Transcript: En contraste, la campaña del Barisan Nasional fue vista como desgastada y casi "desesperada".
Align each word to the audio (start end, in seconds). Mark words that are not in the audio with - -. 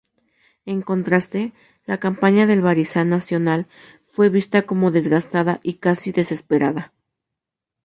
En 0.65 0.81
contraste, 0.81 1.53
la 1.85 1.99
campaña 1.99 2.47
del 2.47 2.61
Barisan 2.63 3.07
Nasional 3.09 3.67
fue 4.07 4.29
vista 4.29 4.63
como 4.63 4.89
desgastada 4.89 5.59
y 5.61 5.75
casi 5.75 6.11
"desesperada". 6.11 6.91